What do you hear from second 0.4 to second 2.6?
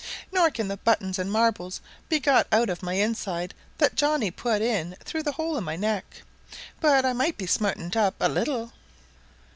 can the buttons and marbles be got